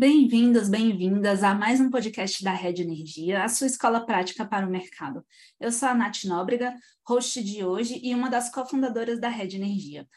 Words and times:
Bem-vindos, 0.00 0.70
bem-vindas 0.70 1.44
a 1.44 1.54
mais 1.54 1.78
um 1.78 1.90
podcast 1.90 2.42
da 2.42 2.54
Rede 2.54 2.80
Energia, 2.80 3.44
a 3.44 3.48
sua 3.50 3.66
escola 3.66 4.00
prática 4.00 4.46
para 4.46 4.66
o 4.66 4.70
mercado. 4.70 5.22
Eu 5.60 5.70
sou 5.70 5.90
a 5.90 5.94
Nath 5.94 6.24
Nóbrega, 6.24 6.74
host 7.06 7.44
de 7.44 7.62
hoje 7.62 8.00
e 8.02 8.14
uma 8.14 8.30
das 8.30 8.50
cofundadoras 8.50 9.20
da 9.20 9.28
Rede 9.28 9.56
Energia. 9.56 10.08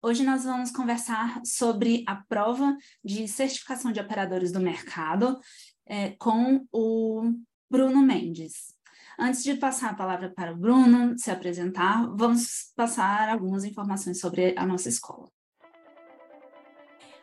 Hoje 0.00 0.22
nós 0.22 0.44
vamos 0.44 0.70
conversar 0.70 1.40
sobre 1.44 2.04
a 2.06 2.14
prova 2.14 2.76
de 3.04 3.26
certificação 3.26 3.90
de 3.90 3.98
operadores 3.98 4.52
do 4.52 4.60
mercado 4.60 5.40
é, 5.86 6.10
com 6.10 6.64
o 6.70 7.32
Bruno 7.68 8.00
Mendes. 8.00 8.72
Antes 9.18 9.42
de 9.42 9.56
passar 9.56 9.90
a 9.90 9.94
palavra 9.94 10.32
para 10.32 10.52
o 10.52 10.56
Bruno 10.56 11.18
se 11.18 11.32
apresentar, 11.32 12.06
vamos 12.14 12.72
passar 12.76 13.28
algumas 13.28 13.64
informações 13.64 14.20
sobre 14.20 14.54
a 14.56 14.64
nossa 14.64 14.88
escola. 14.88 15.28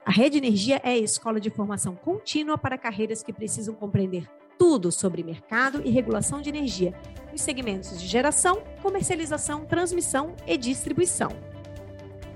A 0.06 0.12
Rede 0.12 0.38
Energia 0.38 0.80
é 0.84 0.92
a 0.92 0.98
escola 0.98 1.40
de 1.40 1.50
formação 1.50 1.96
contínua 1.96 2.58
para 2.58 2.78
carreiras 2.78 3.22
que 3.22 3.34
precisam 3.34 3.76
compreender 3.76 4.28
tudo 4.58 4.92
sobre 4.92 5.24
mercado 5.24 5.82
e 5.86 5.90
regulação 5.90 6.42
de 6.42 6.50
energia, 6.50 6.94
nos 7.32 7.42
segmentos 7.42 8.00
de 8.00 8.08
geração, 8.08 8.64
comercialização, 8.82 9.66
transmissão 9.66 10.36
e 10.48 10.58
distribuição. 10.58 11.30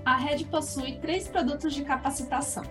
A 0.06 0.18
Rede 0.18 0.46
possui 0.46 0.98
três 1.00 1.28
produtos 1.28 1.74
de 1.74 1.84
capacitação: 1.84 2.64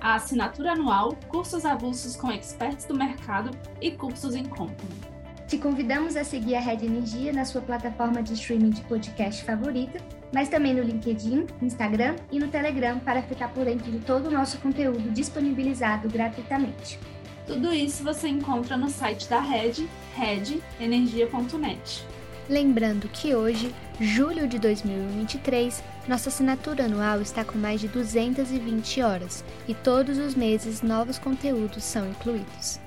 a 0.00 0.14
assinatura 0.14 0.72
anual, 0.72 1.14
cursos 1.28 1.64
avulsos 1.64 2.16
com 2.16 2.32
experts 2.32 2.86
do 2.86 2.96
mercado 2.96 3.50
e 3.80 3.90
cursos 3.90 4.34
em 4.34 4.44
company. 4.44 5.17
Te 5.48 5.56
convidamos 5.56 6.14
a 6.14 6.24
seguir 6.24 6.56
a 6.56 6.60
Rede 6.60 6.84
Energia 6.84 7.32
na 7.32 7.46
sua 7.46 7.62
plataforma 7.62 8.22
de 8.22 8.34
streaming 8.34 8.68
de 8.68 8.82
podcast 8.82 9.42
favorita, 9.42 9.98
mas 10.30 10.50
também 10.50 10.74
no 10.74 10.82
LinkedIn, 10.82 11.46
Instagram 11.62 12.16
e 12.30 12.38
no 12.38 12.48
Telegram 12.48 12.98
para 12.98 13.22
ficar 13.22 13.48
por 13.54 13.64
dentro 13.64 13.90
de 13.90 13.98
todo 14.00 14.26
o 14.26 14.30
nosso 14.30 14.58
conteúdo 14.58 15.10
disponibilizado 15.10 16.06
gratuitamente. 16.10 17.00
Tudo 17.46 17.72
isso 17.72 18.04
você 18.04 18.28
encontra 18.28 18.76
no 18.76 18.90
site 18.90 19.26
da 19.26 19.40
Rede, 19.40 19.88
redenergia.net. 20.14 22.06
Lembrando 22.46 23.08
que 23.08 23.34
hoje, 23.34 23.74
julho 23.98 24.46
de 24.46 24.58
2023, 24.58 25.82
nossa 26.06 26.28
assinatura 26.28 26.84
anual 26.84 27.22
está 27.22 27.42
com 27.42 27.56
mais 27.56 27.80
de 27.80 27.88
220 27.88 29.00
horas 29.00 29.42
e 29.66 29.72
todos 29.72 30.18
os 30.18 30.34
meses 30.34 30.82
novos 30.82 31.18
conteúdos 31.18 31.84
são 31.84 32.06
incluídos. 32.06 32.86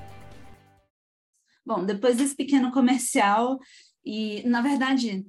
Bom, 1.64 1.84
depois 1.84 2.16
desse 2.16 2.34
pequeno 2.34 2.72
comercial, 2.72 3.58
e 4.04 4.42
na 4.48 4.60
verdade, 4.60 5.24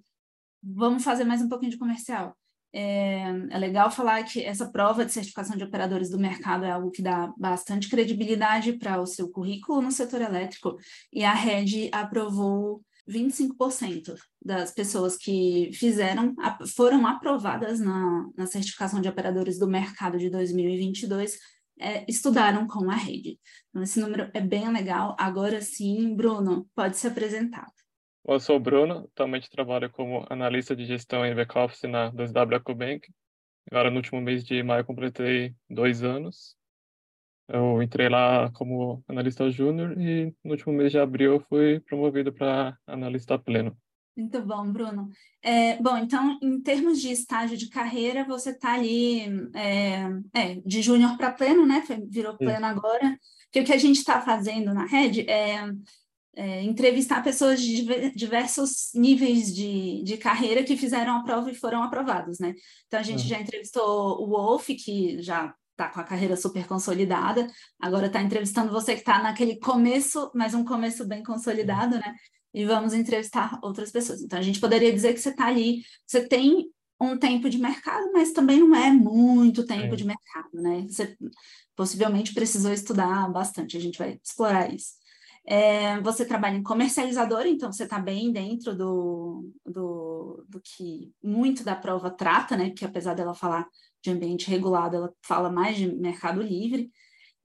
vamos 0.61 1.03
fazer 1.03 1.23
mais 1.23 1.41
um 1.41 1.49
pouquinho 1.49 1.71
de 1.71 1.77
comercial. 1.77 2.35
É, 2.75 3.25
é, 3.51 3.57
legal 3.59 3.91
falar 3.91 4.23
que 4.23 4.43
essa 4.43 4.71
prova 4.71 5.05
de 5.05 5.11
certificação 5.11 5.55
de 5.55 5.63
operadores 5.63 6.09
do 6.09 6.17
mercado 6.17 6.65
é 6.65 6.71
algo 6.71 6.89
que 6.89 7.03
dá 7.03 7.31
bastante 7.37 7.87
credibilidade 7.87 8.73
para 8.73 8.99
o 8.99 9.05
seu 9.05 9.29
currículo 9.29 9.79
no 9.79 9.91
setor 9.91 10.21
elétrico, 10.21 10.75
e 11.11 11.23
a 11.23 11.33
Rede 11.33 11.89
aprovou 11.93 12.83
25% 13.07 14.15
das 14.43 14.71
pessoas 14.71 15.17
que 15.17 15.69
fizeram, 15.73 16.33
foram 16.75 17.05
aprovadas 17.05 17.79
na, 17.79 18.27
na 18.35 18.47
certificação 18.47 19.01
de 19.01 19.09
operadores 19.09 19.59
do 19.59 19.67
mercado 19.67 20.17
de 20.17 20.29
2022 20.29 21.37
é, 21.79 22.05
estudaram 22.07 22.67
com 22.67 22.89
a 22.89 22.95
rede. 22.95 23.39
Então, 23.69 23.83
esse 23.83 23.99
número 23.99 24.29
é 24.33 24.41
bem 24.41 24.71
legal. 24.71 25.15
Agora 25.19 25.61
sim, 25.61 26.15
Bruno, 26.15 26.67
pode 26.75 26.97
se 26.97 27.07
apresentar. 27.07 27.67
Eu 28.25 28.39
sou 28.39 28.55
o 28.55 28.59
Bruno, 28.59 29.09
atualmente 29.11 29.49
trabalho 29.49 29.89
como 29.89 30.25
analista 30.29 30.75
de 30.75 30.85
gestão 30.85 31.25
em 31.25 31.35
back-office 31.35 31.83
na 31.83 32.11
2W 32.11 32.55
EcoBank. 32.55 33.07
Agora, 33.69 33.89
no 33.89 33.97
último 33.97 34.21
mês 34.21 34.43
de 34.43 34.61
maio, 34.63 34.85
completei 34.85 35.53
dois 35.69 36.03
anos. 36.03 36.55
Eu 37.47 37.83
entrei 37.83 38.07
lá 38.07 38.49
como 38.53 39.03
analista 39.07 39.49
júnior 39.51 39.99
e 39.99 40.33
no 40.43 40.51
último 40.51 40.73
mês 40.73 40.91
de 40.91 40.99
abril 40.99 41.43
fui 41.49 41.81
promovido 41.81 42.31
para 42.31 42.77
analista 42.87 43.37
pleno. 43.37 43.77
Muito 44.15 44.41
bom, 44.41 44.71
Bruno. 44.71 45.09
É, 45.41 45.81
bom, 45.81 45.97
então, 45.97 46.37
em 46.41 46.61
termos 46.61 47.01
de 47.01 47.11
estágio 47.11 47.57
de 47.57 47.67
carreira, 47.67 48.23
você 48.23 48.51
está 48.51 48.73
ali 48.73 49.21
é, 49.55 50.07
é, 50.33 50.55
de 50.63 50.81
júnior 50.83 51.17
para 51.17 51.31
pleno, 51.31 51.65
né? 51.65 51.83
Virou 52.07 52.37
pleno 52.37 52.65
agora. 52.65 53.17
Que 53.51 53.61
o 53.61 53.65
que 53.65 53.73
a 53.73 53.77
gente 53.77 53.97
está 53.97 54.21
fazendo 54.21 54.73
na 54.73 54.85
rede 54.85 55.29
é, 55.29 55.67
é, 56.35 56.61
entrevistar 56.63 57.23
pessoas 57.23 57.61
de 57.61 58.11
diversos 58.15 58.91
níveis 58.93 59.53
de, 59.53 60.03
de 60.03 60.17
carreira 60.17 60.63
que 60.63 60.77
fizeram 60.77 61.17
a 61.17 61.23
prova 61.23 61.49
e 61.51 61.55
foram 61.55 61.81
aprovados, 61.81 62.39
né? 62.39 62.53
Então, 62.87 62.99
a 62.99 63.03
gente 63.03 63.27
já 63.27 63.39
entrevistou 63.39 64.21
o 64.21 64.27
Wolf, 64.27 64.67
que 64.67 65.21
já 65.21 65.53
está 65.71 65.89
com 65.89 65.99
a 65.99 66.03
carreira 66.03 66.35
super 66.35 66.67
consolidada, 66.67 67.47
agora 67.79 68.05
está 68.05 68.21
entrevistando 68.21 68.71
você 68.71 68.93
que 68.93 68.99
está 68.99 69.21
naquele 69.21 69.59
começo, 69.59 70.31
mas 70.35 70.53
um 70.53 70.63
começo 70.63 71.03
bem 71.07 71.23
consolidado, 71.23 71.97
né? 71.97 72.15
E 72.53 72.65
vamos 72.65 72.93
entrevistar 72.93 73.59
outras 73.61 73.91
pessoas. 73.91 74.21
Então, 74.21 74.37
a 74.37 74.41
gente 74.41 74.59
poderia 74.59 74.93
dizer 74.93 75.13
que 75.13 75.19
você 75.19 75.29
está 75.29 75.47
ali, 75.47 75.83
você 76.05 76.27
tem 76.27 76.69
um 77.01 77.17
tempo 77.17 77.49
de 77.49 77.57
mercado, 77.57 78.11
mas 78.13 78.31
também 78.31 78.59
não 78.59 78.75
é 78.75 78.91
muito 78.91 79.65
tempo 79.65 79.93
é. 79.93 79.97
de 79.97 80.05
mercado, 80.05 80.49
né? 80.53 80.85
Você 80.87 81.17
possivelmente 81.75 82.33
precisou 82.33 82.71
estudar 82.71 83.29
bastante, 83.31 83.75
a 83.75 83.79
gente 83.79 83.97
vai 83.97 84.19
explorar 84.23 84.73
isso. 84.73 84.93
É, 85.45 85.99
você 85.99 86.23
trabalha 86.23 86.55
em 86.55 86.63
comercializador, 86.63 87.45
então 87.45 87.71
você 87.71 87.83
está 87.83 87.99
bem 87.99 88.31
dentro 88.31 88.73
do, 88.73 89.51
do, 89.65 90.45
do, 90.47 90.61
que 90.61 91.11
muito 91.21 91.65
da 91.65 91.75
prova 91.75 92.09
trata, 92.09 92.55
né? 92.55 92.69
Que 92.69 92.85
apesar 92.85 93.13
dela 93.13 93.33
falar 93.33 93.67
de 94.01 94.09
ambiente 94.09 94.49
regulado, 94.49 94.95
ela 94.95 95.13
fala 95.21 95.51
mais 95.51 95.75
de 95.75 95.87
mercado 95.87 96.41
livre. 96.41 96.89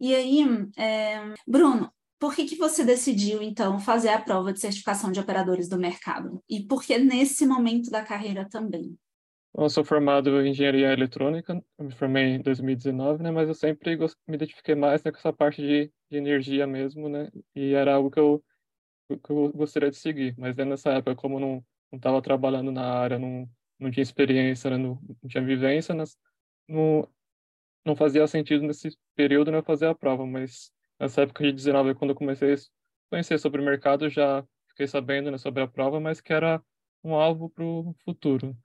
E 0.01 0.15
aí, 0.15 0.45
é, 0.77 1.35
Bruno, 1.47 1.93
por 2.19 2.35
que, 2.35 2.45
que 2.45 2.57
você 2.57 2.85
decidiu, 2.85 3.41
então, 3.41 3.79
fazer 3.79 4.09
a 4.09 4.21
prova 4.21 4.53
de 4.53 4.61
certificação 4.61 5.13
de 5.13 5.21
operadores 5.21 5.69
do 5.69 5.79
mercado? 5.79 6.43
E 6.49 6.65
por 6.65 6.83
que 6.83 6.99
nesse 6.99 7.47
momento 7.47 7.91
da 7.91 8.03
carreira 8.03 8.49
também? 8.49 8.99
Eu 9.57 9.69
sou 9.71 9.85
formado 9.85 10.41
em 10.41 10.51
engenharia 10.51 10.93
eletrônica, 10.93 11.61
eu 11.79 11.85
me 11.85 11.93
formei 11.93 12.35
em 12.35 12.41
2019, 12.41 13.23
né? 13.23 13.31
Mas 13.31 13.49
eu 13.49 13.55
sempre 13.55 13.97
me 13.97 14.35
identifiquei 14.35 14.75
mais 14.75 15.03
né, 15.03 15.11
com 15.11 15.19
essa 15.19 15.33
parte 15.33 15.63
de, 15.63 15.93
de, 16.11 16.17
energia 16.17 16.67
mesmo, 16.67 17.09
né? 17.09 17.31
E 17.55 17.73
era 17.73 17.95
algo 17.95 18.11
que 18.11 18.21
eu, 18.21 18.45
que 19.09 19.31
eu 19.31 19.53
gostaria 19.53 19.91
de 19.91 19.97
seguir. 19.97 20.35
Mas 20.39 20.57
né, 20.57 20.65
nessa 20.65 20.91
época, 20.91 21.17
como 21.17 21.41
não 21.41 21.65
estava 21.93 22.21
trabalhando 22.23 22.71
na 22.71 22.85
área, 22.85 23.19
não, 23.19 23.49
não 23.79 23.91
tinha 23.91 24.03
experiência, 24.03 24.71
né, 24.71 24.77
não, 24.77 25.01
não 25.23 25.29
tinha 25.29 25.43
vivência, 25.43 25.95
né, 25.95 26.05
não, 26.69 27.09
não 27.85 27.97
fazia 27.97 28.27
sentido 28.27 28.65
nesse 28.65 28.97
período 29.17 29.51
né, 29.51 29.63
fazer 29.63 29.87
a 29.87 29.95
prova. 29.95 30.27
Mas 30.27 30.71
nessa 30.99 31.23
época 31.23 31.45
de 31.45 31.53
19, 31.53 31.95
quando 31.95 32.11
eu 32.11 32.17
comecei 32.17 32.55
a 32.55 32.57
conhecer 33.11 33.39
sobre 33.39 33.61
o 33.61 33.65
mercado, 33.65 34.09
já 34.09 34.45
fiquei 34.69 34.87
sabendo 34.87 35.31
né, 35.31 35.39
sobre 35.39 35.63
a 35.63 35.69
prova, 35.69 36.01
mas 36.01 36.21
que 36.21 36.33
era 36.33 36.63
um 37.03 37.15
alvo 37.15 37.51
para 37.51 37.65
o 37.65 37.95
futuro. 38.05 38.57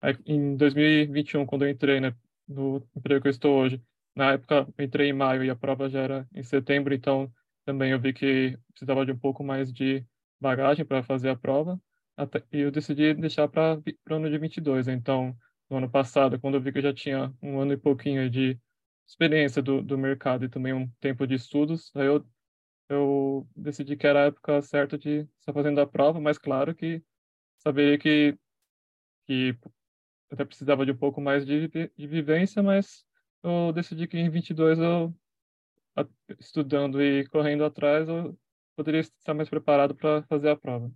Aí, 0.00 0.14
em 0.26 0.56
2021, 0.56 1.46
quando 1.46 1.64
eu 1.64 1.70
entrei 1.70 2.00
né, 2.00 2.14
no 2.46 2.86
emprego 2.94 3.22
que 3.22 3.28
eu 3.28 3.30
estou 3.30 3.58
hoje, 3.58 3.82
na 4.14 4.32
época 4.32 4.66
eu 4.76 4.84
entrei 4.84 5.10
em 5.10 5.12
maio 5.12 5.44
e 5.44 5.50
a 5.50 5.56
prova 5.56 5.88
já 5.88 6.00
era 6.00 6.28
em 6.34 6.42
setembro, 6.42 6.94
então 6.94 7.32
também 7.64 7.90
eu 7.92 8.00
vi 8.00 8.12
que 8.12 8.58
precisava 8.68 9.04
de 9.04 9.12
um 9.12 9.18
pouco 9.18 9.42
mais 9.42 9.72
de 9.72 10.04
bagagem 10.40 10.84
para 10.84 11.02
fazer 11.02 11.30
a 11.30 11.36
prova, 11.36 11.80
até, 12.16 12.42
e 12.52 12.60
eu 12.60 12.70
decidi 12.70 13.12
deixar 13.14 13.48
para 13.48 13.78
o 14.10 14.14
ano 14.14 14.30
de 14.30 14.38
22. 14.38 14.86
Né? 14.86 14.94
Então, 14.94 15.36
no 15.68 15.78
ano 15.78 15.90
passado, 15.90 16.38
quando 16.40 16.54
eu 16.54 16.60
vi 16.60 16.72
que 16.72 16.78
eu 16.78 16.82
já 16.82 16.94
tinha 16.94 17.32
um 17.42 17.60
ano 17.60 17.72
e 17.72 17.76
pouquinho 17.76 18.30
de 18.30 18.58
experiência 19.06 19.62
do, 19.62 19.82
do 19.82 19.96
mercado 19.96 20.44
e 20.44 20.48
também 20.48 20.72
um 20.72 20.88
tempo 21.00 21.26
de 21.26 21.34
estudos, 21.34 21.90
aí 21.94 22.06
eu, 22.06 22.26
eu 22.88 23.48
decidi 23.56 23.96
que 23.96 24.06
era 24.06 24.24
a 24.24 24.26
época 24.26 24.60
certa 24.62 24.98
de 24.98 25.28
estar 25.38 25.52
fazendo 25.52 25.80
a 25.80 25.86
prova, 25.86 26.20
mas 26.20 26.38
claro 26.38 26.74
que 26.74 27.02
saberia 27.58 27.98
que, 27.98 28.38
que 29.26 29.56
até 30.30 30.44
precisava 30.44 30.84
de 30.84 30.92
um 30.92 30.96
pouco 30.96 31.20
mais 31.20 31.46
de, 31.46 31.68
de 31.68 32.06
vivência, 32.06 32.62
mas 32.62 33.04
eu 33.42 33.72
decidi 33.72 34.08
que 34.08 34.18
em 34.18 34.28
22 34.28 34.78
eu, 34.78 35.14
estudando 36.38 37.02
e 37.02 37.26
correndo 37.28 37.64
atrás, 37.64 38.08
eu 38.08 38.36
poderia 38.74 39.00
estar 39.00 39.34
mais 39.34 39.48
preparado 39.48 39.94
para 39.94 40.22
fazer 40.24 40.50
a 40.50 40.56
prova. 40.56 40.92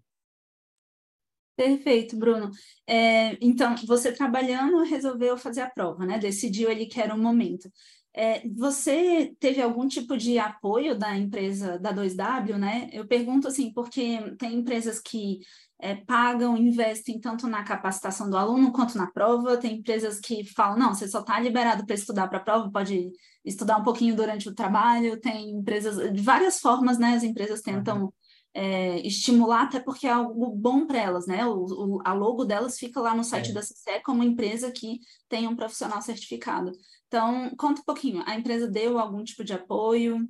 Perfeito, 1.56 2.16
Bruno. 2.16 2.50
É, 2.86 3.36
então, 3.38 3.76
você 3.86 4.12
trabalhando 4.12 4.82
resolveu 4.82 5.36
fazer 5.36 5.60
a 5.60 5.68
prova, 5.68 6.06
né? 6.06 6.18
Decidiu 6.18 6.70
ali 6.70 6.86
que 6.86 7.00
era 7.00 7.14
o 7.14 7.18
momento. 7.18 7.70
É, 8.12 8.46
você 8.48 9.34
teve 9.38 9.62
algum 9.62 9.86
tipo 9.86 10.16
de 10.16 10.38
apoio 10.38 10.98
da 10.98 11.16
empresa 11.16 11.78
da 11.78 11.92
2W, 11.94 12.56
né? 12.56 12.90
Eu 12.92 13.06
pergunto 13.06 13.46
assim, 13.46 13.72
porque 13.72 14.34
tem 14.36 14.54
empresas 14.54 14.98
que 14.98 15.38
é, 15.78 15.94
pagam, 15.94 16.56
investem 16.56 17.18
tanto 17.18 17.46
na 17.46 17.64
capacitação 17.64 18.28
do 18.28 18.36
aluno 18.36 18.72
quanto 18.72 18.98
na 18.98 19.10
prova, 19.10 19.56
tem 19.56 19.78
empresas 19.78 20.20
que 20.20 20.44
falam, 20.44 20.78
não, 20.78 20.94
você 20.94 21.08
só 21.08 21.20
está 21.20 21.40
liberado 21.40 21.86
para 21.86 21.94
estudar 21.94 22.28
para 22.28 22.38
a 22.38 22.42
prova, 22.42 22.70
pode 22.70 23.10
estudar 23.44 23.78
um 23.78 23.82
pouquinho 23.82 24.14
durante 24.14 24.48
o 24.48 24.54
trabalho, 24.54 25.20
tem 25.20 25.50
empresas, 25.50 26.12
de 26.12 26.20
várias 26.20 26.60
formas, 26.60 26.98
né? 26.98 27.14
As 27.14 27.22
empresas 27.22 27.62
tentam 27.62 28.04
uhum. 28.04 28.12
é, 28.52 29.00
estimular, 29.06 29.62
até 29.62 29.80
porque 29.80 30.06
é 30.06 30.10
algo 30.10 30.50
bom 30.50 30.86
para 30.86 30.98
elas, 30.98 31.26
né? 31.26 31.46
O, 31.46 31.64
o, 31.64 32.02
a 32.04 32.12
logo 32.12 32.44
delas 32.44 32.78
fica 32.78 33.00
lá 33.00 33.14
no 33.14 33.24
site 33.24 33.50
é. 33.50 33.54
da 33.54 33.62
CCE 33.62 34.02
como 34.04 34.22
empresa 34.22 34.70
que 34.70 34.98
tem 35.28 35.48
um 35.48 35.56
profissional 35.56 36.02
certificado. 36.02 36.72
Então, 37.12 37.50
conta 37.56 37.80
um 37.80 37.84
pouquinho, 37.84 38.22
a 38.24 38.36
empresa 38.36 38.70
deu 38.70 38.96
algum 38.96 39.24
tipo 39.24 39.42
de 39.42 39.52
apoio? 39.52 40.28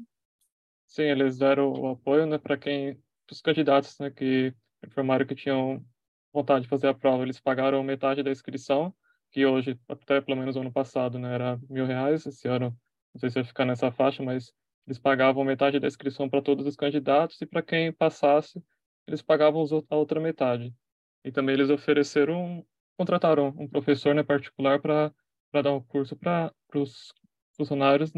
sim, 0.87 1.03
eles 1.05 1.39
deram 1.39 1.73
o 1.73 1.89
apoio, 1.91 2.27
né, 2.27 2.39
para 2.39 2.57
quem, 2.59 3.01
os 3.31 3.41
candidatos, 3.41 3.99
né, 3.99 4.11
que 4.11 4.55
informaram 4.85 5.27
que 5.27 5.35
tinham 5.35 5.85
vontade 6.33 6.63
de 6.65 6.69
fazer 6.69 6.89
a 6.89 6.95
prova, 6.95 7.23
eles 7.23 7.41
pagaram 7.41 7.83
metade 7.83 8.23
da 8.23 8.31
inscrição, 8.31 8.95
que 9.31 9.47
hoje, 9.47 9.79
até 9.89 10.21
pelo 10.21 10.39
menos 10.39 10.57
ano 10.57 10.73
passado, 10.73 11.19
né, 11.19 11.35
era 11.35 11.61
mil 11.69 11.87
reais, 11.87 12.27
esse 12.27 12.49
ano, 12.49 12.77
não 13.15 13.21
sei 13.21 13.31
se 13.31 13.35
vai 13.37 13.45
ficar 13.45 13.65
nessa 13.65 13.93
faixa, 13.93 14.23
mas 14.23 14.53
eles 14.87 14.99
pagavam 14.99 15.45
metade 15.45 15.79
da 15.79 15.87
inscrição 15.87 16.29
para 16.29 16.43
todos 16.43 16.67
os 16.67 16.77
candidatos 16.77 17.41
e 17.41 17.47
para 17.47 17.63
quem 17.63 17.93
passasse, 17.93 18.63
eles 19.07 19.23
pagavam 19.23 19.65
a 19.89 19.97
outra 19.97 20.21
metade. 20.21 20.75
E 21.25 21.31
também 21.31 21.55
eles 21.55 21.71
ofereceram, 21.71 22.67
contrataram 22.97 23.49
um 23.59 23.69
professor 23.69 24.15
né, 24.15 24.23
particular 24.23 24.81
para 24.81 25.13
dar 25.53 25.73
um 25.73 25.83
curso 25.83 26.17
para 26.17 26.53
os 26.75 27.13
funcionários 27.57 28.13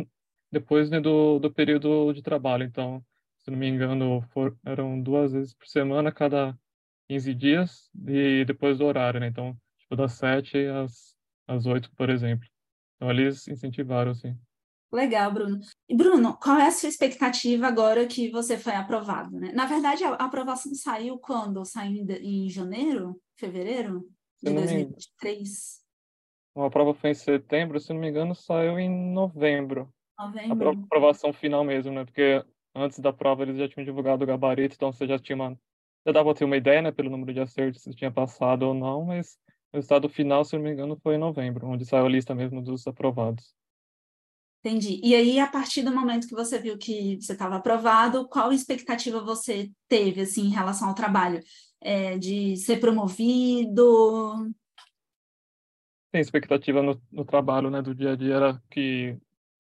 depois 0.50 0.90
né, 0.90 1.00
do, 1.00 1.38
do 1.38 1.52
período 1.52 2.12
de 2.12 2.22
trabalho. 2.22 2.64
Então, 2.64 3.04
se 3.38 3.50
não 3.50 3.58
me 3.58 3.68
engano, 3.68 4.20
for, 4.32 4.56
eram 4.64 5.00
duas 5.00 5.32
vezes 5.32 5.54
por 5.54 5.66
semana, 5.66 6.12
cada 6.12 6.56
15 7.08 7.34
dias, 7.34 7.90
e 8.06 8.44
depois 8.44 8.78
do 8.78 8.84
horário, 8.84 9.18
né? 9.18 9.26
Então, 9.26 9.56
tipo, 9.78 9.96
das 9.96 10.12
7 10.12 10.66
às, 10.66 11.16
às 11.48 11.66
8, 11.66 11.90
por 11.96 12.10
exemplo. 12.10 12.46
Então, 12.96 13.10
eles 13.10 13.48
incentivaram, 13.48 14.12
assim. 14.12 14.38
Legal, 14.92 15.32
Bruno. 15.32 15.58
E, 15.88 15.96
Bruno, 15.96 16.36
qual 16.36 16.58
é 16.58 16.66
a 16.66 16.70
sua 16.70 16.88
expectativa 16.88 17.66
agora 17.66 18.06
que 18.06 18.30
você 18.30 18.58
foi 18.58 18.74
aprovado? 18.74 19.40
Né? 19.40 19.50
Na 19.52 19.64
verdade, 19.64 20.04
a 20.04 20.12
aprovação 20.14 20.74
saiu 20.74 21.18
quando? 21.18 21.64
Saiu 21.64 22.06
em, 22.20 22.48
janeiro? 22.50 23.20
Fevereiro? 23.36 24.06
De 24.42 24.52
2023? 24.52 25.81
A 26.54 26.70
prova 26.70 26.92
foi 26.92 27.10
em 27.10 27.14
setembro, 27.14 27.80
se 27.80 27.92
não 27.92 28.00
me 28.00 28.08
engano, 28.08 28.34
saiu 28.34 28.78
em 28.78 28.88
novembro. 28.88 29.92
Novembro. 30.18 30.68
A 30.68 30.72
aprovação 30.72 31.32
final 31.32 31.64
mesmo, 31.64 31.92
né? 31.92 32.04
Porque 32.04 32.44
antes 32.74 32.98
da 32.98 33.12
prova 33.12 33.42
eles 33.42 33.56
já 33.56 33.68
tinham 33.68 33.84
divulgado 33.84 34.22
o 34.22 34.26
gabarito, 34.26 34.74
então 34.74 34.92
você 34.92 35.06
já 35.06 35.18
tinha 35.18 35.36
uma... 35.36 35.58
Já 36.04 36.12
dava 36.12 36.34
ter 36.34 36.44
uma 36.44 36.56
ideia, 36.56 36.82
né, 36.82 36.90
pelo 36.90 37.08
número 37.08 37.32
de 37.32 37.40
acertos, 37.40 37.82
se 37.82 37.94
tinha 37.94 38.10
passado 38.10 38.64
ou 38.64 38.74
não, 38.74 39.04
mas 39.04 39.38
o 39.72 39.76
resultado 39.76 40.08
final, 40.08 40.44
se 40.44 40.56
não 40.56 40.64
me 40.64 40.72
engano, 40.72 40.98
foi 41.00 41.14
em 41.14 41.18
novembro, 41.18 41.66
onde 41.66 41.86
saiu 41.86 42.06
a 42.06 42.08
lista 42.08 42.34
mesmo 42.34 42.60
dos 42.60 42.86
aprovados. 42.86 43.54
Entendi. 44.64 45.00
E 45.02 45.14
aí, 45.14 45.40
a 45.40 45.46
partir 45.46 45.82
do 45.82 45.92
momento 45.92 46.28
que 46.28 46.34
você 46.34 46.58
viu 46.58 46.78
que 46.78 47.20
você 47.20 47.32
estava 47.32 47.56
aprovado, 47.56 48.28
qual 48.28 48.52
expectativa 48.52 49.20
você 49.20 49.70
teve, 49.88 50.20
assim, 50.20 50.42
em 50.42 50.50
relação 50.50 50.88
ao 50.88 50.94
trabalho? 50.94 51.40
É, 51.80 52.16
de 52.16 52.56
ser 52.56 52.78
promovido? 52.78 54.52
Tem 56.12 56.20
expectativa 56.20 56.82
no, 56.82 57.00
no, 57.10 57.24
trabalho, 57.24 57.70
né, 57.70 57.80
do 57.80 57.94
dia 57.94 58.12
a 58.12 58.16
dia 58.16 58.34
era 58.34 58.62
que 58.70 59.18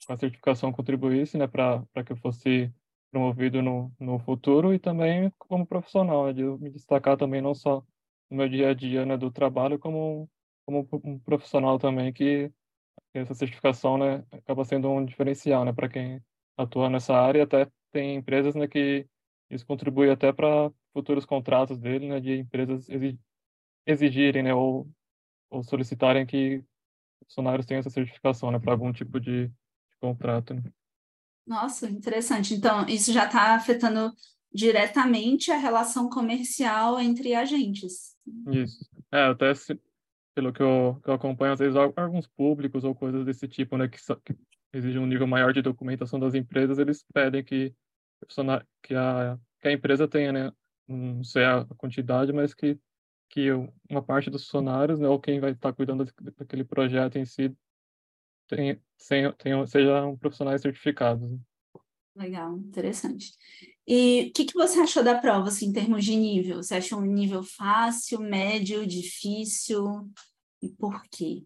a 0.08 0.16
certificação 0.18 0.70
contribuísse, 0.70 1.38
né, 1.38 1.46
para 1.46 1.82
que 2.04 2.12
eu 2.12 2.16
fosse 2.16 2.70
promovido 3.10 3.62
no, 3.62 3.90
no 3.98 4.18
futuro 4.18 4.74
e 4.74 4.78
também 4.78 5.32
como 5.38 5.66
profissional, 5.66 6.26
né, 6.26 6.34
de 6.34 6.42
me 6.42 6.70
destacar 6.70 7.16
também 7.16 7.40
não 7.40 7.54
só 7.54 7.82
no 8.30 8.36
meu 8.36 8.48
dia 8.48 8.70
a 8.70 8.74
dia, 8.74 9.06
né, 9.06 9.16
do 9.16 9.30
trabalho, 9.30 9.78
como, 9.78 10.28
como 10.66 10.86
um 11.04 11.18
profissional 11.18 11.78
também 11.78 12.12
que 12.12 12.52
essa 13.14 13.34
certificação, 13.34 13.98
né, 13.98 14.24
acaba 14.32 14.64
sendo 14.64 14.90
um 14.90 15.04
diferencial, 15.04 15.64
né, 15.64 15.72
para 15.72 15.88
quem 15.88 16.22
atua 16.56 16.90
nessa 16.90 17.14
área. 17.14 17.44
Até 17.44 17.66
tem 17.90 18.16
empresas, 18.16 18.54
né, 18.54 18.68
que 18.68 19.06
isso 19.50 19.66
contribui 19.66 20.10
até 20.10 20.32
para 20.32 20.70
futuros 20.92 21.24
contratos 21.26 21.78
dele, 21.78 22.08
né, 22.08 22.20
de 22.20 22.38
empresas 22.38 22.88
exigirem, 23.86 24.42
né, 24.42 24.54
ou, 24.54 24.88
ou 25.52 25.62
solicitarem 25.62 26.24
que 26.24 26.64
funcionários 27.24 27.66
tenham 27.66 27.80
essa 27.80 27.90
certificação, 27.90 28.50
né, 28.50 28.58
para 28.58 28.72
algum 28.72 28.92
tipo 28.92 29.20
de, 29.20 29.48
de 29.48 29.96
contrato. 30.00 30.54
Né. 30.54 30.62
Nossa, 31.46 31.88
interessante. 31.88 32.54
Então, 32.54 32.86
isso 32.88 33.12
já 33.12 33.26
está 33.26 33.54
afetando 33.54 34.12
diretamente 34.52 35.50
a 35.50 35.56
relação 35.56 36.08
comercial 36.08 36.98
entre 36.98 37.34
agentes. 37.34 38.16
Isso. 38.50 38.88
É, 39.10 39.24
até 39.24 39.54
se, 39.54 39.78
pelo 40.34 40.52
que 40.52 40.62
eu, 40.62 40.98
que 41.02 41.10
eu 41.10 41.14
acompanho, 41.14 41.52
às 41.52 41.58
vezes 41.58 41.76
órgãos 41.76 42.26
públicos 42.26 42.82
ou 42.84 42.94
coisas 42.94 43.24
desse 43.24 43.46
tipo, 43.46 43.76
né, 43.76 43.88
que, 43.88 43.98
que 43.98 44.36
exigem 44.72 45.00
um 45.00 45.06
nível 45.06 45.26
maior 45.26 45.52
de 45.52 45.62
documentação 45.62 46.18
das 46.18 46.34
empresas, 46.34 46.78
eles 46.78 47.04
pedem 47.12 47.44
que, 47.44 47.74
que, 48.82 48.94
a, 48.94 49.38
que 49.60 49.68
a 49.68 49.72
empresa 49.72 50.08
tenha, 50.08 50.32
né, 50.32 50.52
não 50.88 51.22
sei 51.22 51.44
a 51.44 51.66
quantidade, 51.76 52.32
mas 52.32 52.54
que, 52.54 52.78
que 53.32 53.50
uma 53.88 54.02
parte 54.02 54.28
dos 54.28 54.44
funcionários, 54.44 55.00
né, 55.00 55.08
ou 55.08 55.18
quem 55.18 55.40
vai 55.40 55.52
estar 55.52 55.72
cuidando 55.72 56.06
daquele 56.38 56.64
projeto 56.64 57.16
em 57.16 57.24
si, 57.24 57.50
tenha, 58.46 58.78
tenha, 59.38 59.66
sejam 59.66 60.18
profissionais 60.18 60.60
certificados. 60.60 61.32
Né. 61.32 61.38
Legal, 62.14 62.58
interessante. 62.58 63.32
E 63.88 64.28
o 64.28 64.32
que, 64.34 64.44
que 64.44 64.52
você 64.52 64.80
achou 64.80 65.02
da 65.02 65.18
prova, 65.18 65.48
assim, 65.48 65.68
em 65.68 65.72
termos 65.72 66.04
de 66.04 66.14
nível? 66.14 66.62
Você 66.62 66.74
achou 66.74 66.98
um 66.98 67.06
nível 67.06 67.42
fácil, 67.42 68.20
médio, 68.20 68.86
difícil? 68.86 70.10
E 70.60 70.68
por 70.68 71.02
quê? 71.10 71.42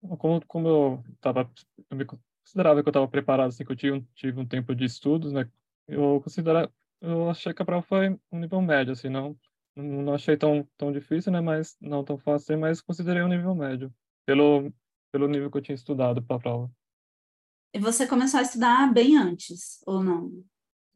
Como, 0.00 0.40
como 0.46 0.68
eu 0.68 1.04
estava, 1.14 1.50
eu 1.90 1.96
me 1.96 2.04
considerava 2.04 2.80
que 2.80 2.88
eu 2.88 2.90
estava 2.90 3.08
preparado, 3.08 3.48
assim, 3.48 3.64
que 3.64 3.72
eu 3.72 3.76
tive, 3.76 4.06
tive 4.14 4.38
um 4.38 4.46
tempo 4.46 4.72
de 4.72 4.84
estudos, 4.84 5.32
né? 5.32 5.50
Eu 5.88 6.20
considerava, 6.22 6.72
eu 7.00 7.28
achei 7.28 7.52
que 7.52 7.60
a 7.60 7.64
prova 7.64 7.82
foi 7.82 8.10
um 8.30 8.38
nível 8.38 8.62
médio, 8.62 8.92
assim, 8.92 9.08
não, 9.08 9.36
não 9.76 10.14
achei 10.14 10.36
tão, 10.36 10.66
tão 10.76 10.90
difícil, 10.90 11.30
né? 11.30 11.40
Mas 11.40 11.76
não 11.80 12.02
tão 12.02 12.16
fácil, 12.16 12.58
mas 12.58 12.80
considerei 12.80 13.22
um 13.22 13.28
nível 13.28 13.54
médio, 13.54 13.92
pelo, 14.24 14.72
pelo 15.12 15.28
nível 15.28 15.50
que 15.50 15.58
eu 15.58 15.62
tinha 15.62 15.74
estudado 15.74 16.22
para 16.22 16.36
a 16.36 16.40
prova. 16.40 16.70
E 17.74 17.78
você 17.78 18.06
começou 18.06 18.40
a 18.40 18.42
estudar 18.42 18.92
bem 18.92 19.18
antes, 19.18 19.82
ou 19.86 20.02
não? 20.02 20.32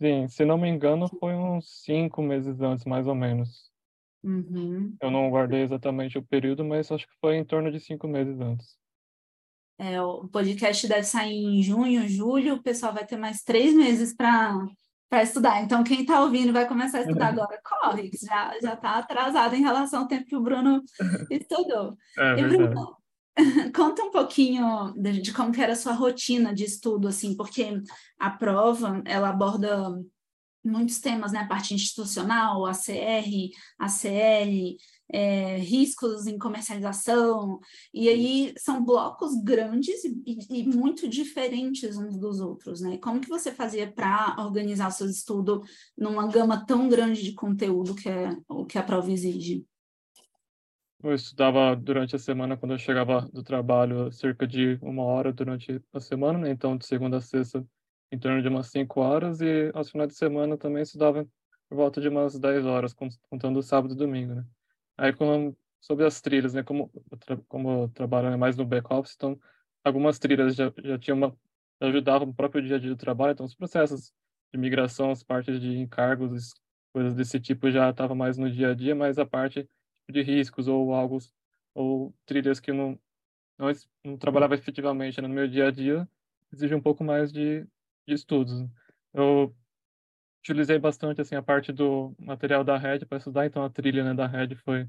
Sim, 0.00 0.27
se 0.29 0.47
não 0.47 0.56
me 0.56 0.69
engano, 0.69 1.09
foi 1.19 1.35
uns 1.35 1.82
cinco 1.85 2.23
meses 2.23 2.59
antes, 2.62 2.87
mais 2.87 3.06
ou 3.06 3.15
menos. 3.15 3.71
Uhum. 4.23 4.97
Eu 5.00 5.11
não 5.11 5.31
guardei 5.31 5.62
exatamente 5.62 6.17
o 6.17 6.23
período, 6.23 6.65
mas 6.65 6.91
acho 6.91 7.06
que 7.06 7.15
foi 7.21 7.37
em 7.37 7.44
torno 7.44 7.71
de 7.71 7.79
cinco 7.81 8.09
meses 8.09 8.41
antes. 8.41 8.79
É, 9.79 10.00
o 10.00 10.29
podcast 10.29 10.87
deve 10.87 11.05
sair 11.05 11.35
em 11.35 11.62
junho, 11.62 12.09
julho, 12.09 12.55
o 12.55 12.62
pessoal 12.62 12.93
vai 12.93 13.06
ter 13.06 13.17
mais 13.17 13.43
três 13.43 13.75
meses 13.75 14.15
para 14.15 14.55
para 15.11 15.25
estudar. 15.25 15.62
Então, 15.62 15.83
quem 15.85 16.03
está 16.03 16.23
ouvindo 16.23 16.53
vai 16.53 16.67
começar 16.67 16.99
a 16.99 17.03
estudar 17.03 17.29
agora, 17.29 17.61
corre, 17.62 18.11
já 18.15 18.55
já 18.62 18.75
está 18.75 18.93
atrasado 18.93 19.55
em 19.57 19.62
relação 19.62 20.03
ao 20.03 20.09
tempo 20.09 20.25
que 20.25 20.37
o 20.37 20.41
Bruno 20.41 20.83
estudou. 21.31 21.99
É, 22.17 22.41
e, 22.41 22.45
Bruno, 22.45 22.97
Conta 23.75 24.03
um 24.03 24.11
pouquinho 24.11 24.93
de, 24.97 25.21
de, 25.21 25.33
como 25.33 25.55
era 25.61 25.73
a 25.73 25.77
sua 25.77 25.93
rotina 25.93 26.55
de 26.55 26.65
estudo, 26.65 27.09
assim, 27.09 27.37
porque 27.37 27.83
a 28.19 28.31
prova, 28.31 29.02
ela 29.05 29.31
aborda 29.31 29.93
muitos 30.64 30.99
temas, 31.00 31.33
né? 31.33 31.40
A 31.40 31.47
parte 31.47 31.75
institucional, 31.75 32.67
ACR, 32.67 33.50
ACL, 33.79 34.76
é, 35.12 35.57
riscos 35.59 36.26
em 36.26 36.38
comercialização, 36.38 37.59
e 37.93 38.09
aí 38.09 38.55
são 38.57 38.85
blocos 38.85 39.35
grandes 39.43 40.05
e, 40.05 40.38
e, 40.50 40.64
muito 40.64 41.09
diferentes 41.09 41.97
uns 41.97 42.17
dos 42.17 42.40
outros, 42.40 42.81
né? 42.81 42.97
Como 42.99 43.21
que 43.21 43.29
você 43.29 43.52
fazia 43.52 43.90
para 43.90 44.37
organizar 44.38 44.88
o 44.88 44.93
seu 44.93 45.09
estudo 45.09 45.62
numa 45.99 46.29
gama 46.29 46.64
tão 46.64 46.88
grande 46.88 47.23
de 47.23 47.33
conteúdo 47.33 47.95
que 47.95 48.09
é 48.09 48.37
o 48.49 48.64
que 48.64 48.79
a 48.79 48.83
prova 48.83 49.11
exige? 49.11 49.64
Eu 51.02 51.14
estudava 51.14 51.75
durante 51.75 52.14
a 52.14 52.19
semana, 52.19 52.57
quando 52.57 52.73
eu 52.73 52.79
chegava 52.79 53.23
do 53.33 53.43
trabalho, 53.43 54.12
cerca 54.12 54.47
de 54.47 54.79
uma 54.83 55.02
hora 55.02 55.33
durante 55.33 55.83
a 55.95 56.00
semana, 56.00 56.38
né? 56.38 56.50
Então, 56.50 56.76
de 56.76 56.87
segunda 56.87 57.17
a 57.17 57.21
sexta, 57.21 57.67
em 58.12 58.19
torno 58.19 58.43
de 58.43 58.49
umas 58.49 58.69
cinco 58.69 59.00
horas, 59.00 59.40
e 59.40 59.71
aos 59.73 59.90
finais 59.90 60.11
de 60.11 60.14
semana 60.17 60.59
também 60.59 60.83
estudava 60.83 61.26
por 61.69 61.76
volta 61.76 62.00
de 62.00 62.09
umas 62.09 62.38
dez 62.38 62.67
horas, 62.67 62.95
contando 63.31 63.62
sábado 63.62 63.95
e 63.95 63.97
domingo, 63.97 64.35
né? 64.35 64.45
Aí, 65.00 65.12
como, 65.14 65.57
sobre 65.80 66.04
as 66.04 66.21
trilhas, 66.21 66.52
né? 66.52 66.62
Como, 66.62 66.90
como 67.49 67.85
eu 67.85 67.88
trabalho 67.88 68.38
mais 68.38 68.57
no 68.57 68.66
back-office, 68.66 69.14
então, 69.16 69.40
algumas 69.83 70.19
trilhas 70.19 70.54
já, 70.54 70.71
já 70.85 70.99
tinham 70.99 71.16
uma, 71.16 71.37
ajudavam 71.80 72.26
no 72.26 72.35
próprio 72.35 72.62
dia 72.62 72.76
a 72.76 72.78
dia 72.78 72.90
do 72.90 72.97
trabalho, 72.97 73.33
então, 73.33 73.47
os 73.47 73.54
processos 73.54 74.12
de 74.52 74.59
migração, 74.59 75.11
as 75.11 75.23
partes 75.23 75.59
de 75.59 75.78
encargos, 75.78 76.52
coisas 76.92 77.14
desse 77.14 77.40
tipo 77.40 77.71
já 77.71 77.88
estava 77.90 78.14
mais 78.14 78.37
no 78.37 78.50
dia 78.50 78.71
a 78.71 78.75
dia, 78.75 78.95
mas 78.95 79.19
a 79.19 79.25
parte 79.25 79.66
de 80.11 80.23
riscos 80.23 80.69
ou 80.69 80.92
algo 80.95 81.19
ou 81.75 82.14
trilhas 82.26 82.61
que 82.61 82.73
não 82.73 82.99
não, 83.59 83.71
não 84.04 84.16
trabalhava 84.19 84.54
efetivamente 84.54 85.21
né, 85.21 85.28
no 85.28 85.35
meu 85.35 85.47
dia 85.47 85.69
a 85.69 85.71
dia 85.71 86.09
exige 86.52 86.75
um 86.75 86.80
pouco 86.80 87.04
mais 87.04 87.30
de, 87.33 87.62
de 88.07 88.14
estudos. 88.14 88.66
Eu 89.12 89.54
utilizei 90.40 90.78
bastante 90.78 91.20
assim 91.20 91.35
a 91.35 91.42
parte 91.42 91.73
do 91.73 92.14
material 92.18 92.64
da 92.64 92.76
Red 92.76 93.00
para 93.06 93.18
estudar, 93.18 93.47
então 93.47 93.62
a 93.62 93.70
trilha 93.70 94.02
né, 94.04 94.14
da 94.14 94.26
Red 94.26 94.54
foi 94.56 94.88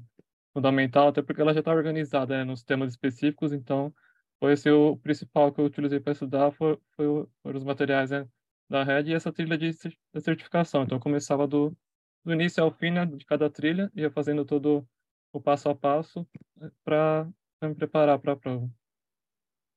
fundamental, 0.52 1.08
até 1.08 1.22
porque 1.22 1.40
ela 1.40 1.54
já 1.54 1.60
está 1.60 1.72
organizada 1.72 2.38
né, 2.38 2.44
nos 2.44 2.62
temas 2.62 2.90
específicos, 2.92 3.52
então 3.52 3.94
foi 4.40 4.54
esse 4.54 4.70
o 4.70 4.96
principal 4.96 5.52
que 5.52 5.60
eu 5.60 5.64
utilizei 5.66 6.00
para 6.00 6.12
estudar 6.12 6.52
foi, 6.52 6.78
foi 6.96 7.26
foram 7.42 7.58
os 7.58 7.64
materiais 7.64 8.10
né, 8.10 8.26
da 8.68 8.82
Red 8.82 9.04
e 9.04 9.14
essa 9.14 9.32
trilha 9.32 9.56
de 9.56 9.72
certificação. 10.20 10.82
Então 10.82 10.96
eu 10.96 11.02
começava 11.02 11.46
do, 11.46 11.76
do 12.24 12.32
início 12.32 12.62
ao 12.62 12.70
fim 12.72 12.90
né, 12.90 13.06
de 13.06 13.24
cada 13.24 13.48
trilha, 13.50 13.90
ia 13.94 14.10
fazendo 14.10 14.44
todo 14.44 14.86
o 15.32 15.40
passo 15.40 15.68
a 15.68 15.74
passo 15.74 16.26
né, 16.56 16.70
para 16.84 17.28
me 17.62 17.74
preparar 17.74 18.18
para 18.18 18.32
a 18.32 18.36
prova. 18.36 18.70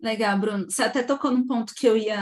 Legal, 0.02 0.38
Bruno. 0.38 0.66
Você 0.70 0.84
até 0.84 1.02
tocou 1.02 1.32
num 1.32 1.48
ponto 1.48 1.74
que 1.74 1.88
eu 1.88 1.96
ia, 1.96 2.20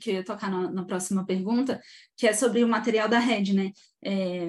que 0.00 0.10
eu 0.10 0.14
ia 0.14 0.24
tocar 0.24 0.50
na, 0.50 0.70
na 0.70 0.84
próxima 0.84 1.24
pergunta, 1.24 1.80
que 2.16 2.26
é 2.26 2.32
sobre 2.32 2.64
o 2.64 2.68
material 2.68 3.08
da 3.08 3.18
rede, 3.18 3.54
né? 3.54 3.70
É, 4.02 4.48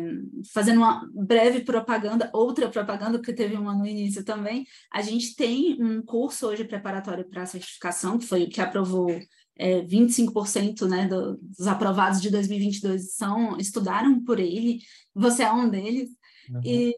fazendo 0.54 0.78
uma 0.78 1.06
breve 1.14 1.62
propaganda, 1.62 2.30
outra 2.34 2.70
propaganda, 2.70 3.22
que 3.22 3.34
teve 3.34 3.56
uma 3.56 3.76
no 3.76 3.86
início 3.86 4.24
também, 4.24 4.66
a 4.92 5.02
gente 5.02 5.36
tem 5.36 5.78
um 5.84 6.02
curso 6.02 6.48
hoje 6.48 6.64
preparatório 6.64 7.28
para 7.30 7.44
a 7.44 7.46
certificação, 7.46 8.18
que 8.18 8.26
foi 8.26 8.44
o 8.46 8.50
que 8.50 8.62
aprovou 8.62 9.10
é, 9.58 9.82
25% 9.82 10.88
né, 10.88 11.08
do, 11.08 11.38
dos 11.38 11.68
aprovados 11.68 12.22
de 12.22 12.32
2022 12.32 13.14
são, 13.14 13.58
estudaram 13.58 14.24
por 14.24 14.40
ele, 14.40 14.80
você 15.14 15.44
é 15.44 15.52
um 15.52 15.70
deles, 15.70 16.10
uhum. 16.50 16.62
e, 16.64 16.96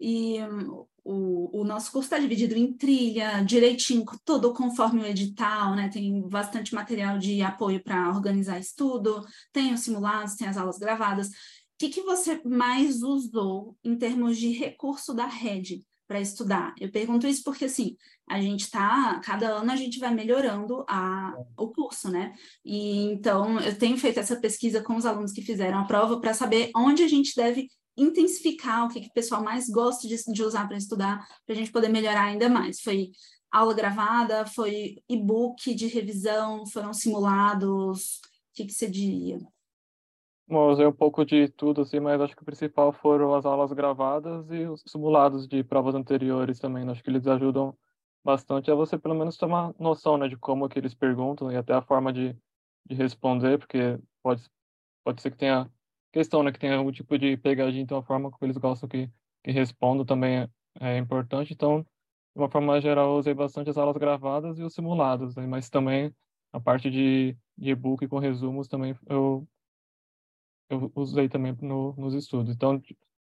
e 0.00 0.38
o, 1.04 1.60
o 1.60 1.64
nosso 1.64 1.92
curso 1.92 2.06
está 2.06 2.18
dividido 2.18 2.56
em 2.56 2.72
trilha, 2.72 3.42
direitinho, 3.42 4.04
todo 4.24 4.54
conforme 4.54 5.02
o 5.02 5.06
edital, 5.06 5.76
né? 5.76 5.90
Tem 5.90 6.26
bastante 6.28 6.74
material 6.74 7.18
de 7.18 7.42
apoio 7.42 7.82
para 7.82 8.08
organizar 8.08 8.58
estudo, 8.58 9.22
tem 9.52 9.74
os 9.74 9.80
simulados, 9.80 10.34
tem 10.34 10.48
as 10.48 10.56
aulas 10.56 10.78
gravadas. 10.78 11.28
O 11.28 11.32
que, 11.78 11.90
que 11.90 12.02
você 12.02 12.40
mais 12.44 13.02
usou 13.02 13.76
em 13.84 13.96
termos 13.96 14.38
de 14.38 14.50
recurso 14.50 15.12
da 15.12 15.26
rede 15.26 15.84
para 16.08 16.20
estudar? 16.20 16.74
Eu 16.80 16.90
pergunto 16.90 17.26
isso 17.26 17.42
porque, 17.44 17.66
assim, 17.66 17.96
a 18.28 18.40
gente 18.40 18.62
está, 18.62 19.20
cada 19.22 19.48
ano 19.48 19.70
a 19.70 19.76
gente 19.76 19.98
vai 19.98 20.14
melhorando 20.14 20.86
a, 20.88 21.34
o 21.58 21.68
curso, 21.68 22.10
né? 22.10 22.32
E 22.64 23.12
então 23.12 23.60
eu 23.60 23.76
tenho 23.78 23.98
feito 23.98 24.20
essa 24.20 24.36
pesquisa 24.36 24.82
com 24.82 24.96
os 24.96 25.04
alunos 25.04 25.32
que 25.32 25.42
fizeram 25.42 25.80
a 25.80 25.84
prova 25.84 26.18
para 26.18 26.32
saber 26.32 26.70
onde 26.74 27.02
a 27.02 27.08
gente 27.08 27.34
deve 27.36 27.68
intensificar 27.96 28.84
o 28.84 28.88
que, 28.88 29.00
que 29.00 29.08
o 29.08 29.12
pessoal 29.12 29.42
mais 29.42 29.68
gosta 29.68 30.08
de, 30.08 30.16
de 30.16 30.42
usar 30.42 30.66
para 30.66 30.76
estudar, 30.76 31.26
para 31.46 31.54
a 31.54 31.58
gente 31.58 31.70
poder 31.70 31.88
melhorar 31.88 32.24
ainda 32.24 32.48
mais. 32.48 32.80
Foi 32.80 33.10
aula 33.50 33.72
gravada, 33.72 34.44
foi 34.46 34.96
e-book 35.08 35.74
de 35.74 35.86
revisão, 35.86 36.66
foram 36.66 36.92
simulados, 36.92 38.16
o 38.16 38.20
que, 38.54 38.66
que 38.66 38.72
você 38.72 38.90
diria? 38.90 39.38
Bom, 40.46 40.66
eu 40.68 40.72
usei 40.72 40.86
um 40.86 40.92
pouco 40.92 41.24
de 41.24 41.48
tudo, 41.48 41.80
assim, 41.80 42.00
mas 42.00 42.20
acho 42.20 42.36
que 42.36 42.42
o 42.42 42.44
principal 42.44 42.92
foram 42.92 43.34
as 43.34 43.46
aulas 43.46 43.72
gravadas 43.72 44.50
e 44.50 44.66
os 44.66 44.82
simulados 44.86 45.48
de 45.48 45.64
provas 45.64 45.94
anteriores 45.94 46.58
também. 46.58 46.84
Né? 46.84 46.92
Acho 46.92 47.02
que 47.02 47.08
eles 47.08 47.26
ajudam 47.26 47.74
bastante 48.22 48.70
a 48.70 48.74
você, 48.74 48.98
pelo 48.98 49.14
menos, 49.14 49.40
uma 49.40 49.74
noção 49.78 50.18
né, 50.18 50.28
de 50.28 50.36
como 50.36 50.68
que 50.68 50.78
eles 50.78 50.94
perguntam 50.94 51.50
e 51.50 51.56
até 51.56 51.72
a 51.72 51.80
forma 51.80 52.12
de, 52.12 52.36
de 52.84 52.94
responder, 52.94 53.58
porque 53.58 53.98
pode, 54.22 54.44
pode 55.02 55.22
ser 55.22 55.30
que 55.30 55.36
tenha 55.38 55.70
questão, 56.14 56.42
né, 56.42 56.52
que 56.52 56.58
tem 56.58 56.72
algum 56.72 56.92
tipo 56.92 57.18
de 57.18 57.36
pegadinha, 57.36 57.82
então 57.82 57.98
a 57.98 58.02
forma 58.02 58.30
como 58.30 58.46
eles 58.46 58.56
gostam 58.56 58.88
que, 58.88 59.10
que 59.42 59.50
respondam 59.50 60.06
também 60.06 60.38
é, 60.38 60.48
é 60.80 60.98
importante. 60.98 61.52
Então, 61.52 61.82
de 61.82 61.86
uma 62.36 62.50
forma 62.50 62.80
geral, 62.80 63.12
eu 63.12 63.18
usei 63.18 63.34
bastante 63.34 63.70
as 63.70 63.76
aulas 63.76 63.96
gravadas 63.96 64.58
e 64.58 64.62
os 64.62 64.74
simulados, 64.74 65.36
né, 65.36 65.46
mas 65.46 65.68
também 65.70 66.14
a 66.52 66.60
parte 66.60 66.90
de, 66.90 67.36
de 67.58 67.70
e-book 67.70 68.06
com 68.08 68.18
resumos 68.18 68.68
também 68.68 68.96
eu, 69.08 69.46
eu 70.68 70.92
usei 70.94 71.28
também 71.28 71.56
no, 71.60 71.94
nos 71.96 72.14
estudos. 72.14 72.54
Então, 72.54 72.80